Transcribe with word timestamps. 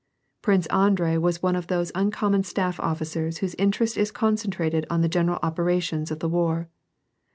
Prince 0.41 0.65
Andrei 0.71 1.15
was 1.17 1.43
one 1.43 1.55
of 1.55 1.67
those 1.67 1.91
uncommon 1.93 2.41
staff 2.41 2.79
officers 2.79 3.37
whose 3.37 3.53
interest 3.59 3.97
is 3.97 4.09
concentrated 4.09 4.87
on 4.89 5.01
the 5.01 5.07
general 5.07 5.37
operations 5.43 6.09
of 6.09 6.17
the 6.17 6.27
war. 6.29 6.69